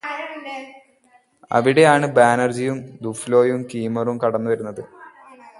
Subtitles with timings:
[1.51, 4.83] അവിടെയാണ് ബാനർജിയും ദുഫ്ലോയും ക്രീമറും കടന്നുവരുന്നത്.